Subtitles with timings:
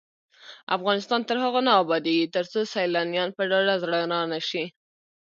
[0.75, 4.65] افغانستان تر هغو نه ابادیږي، ترڅو سیلانیان په ډاډه زړه را نشي.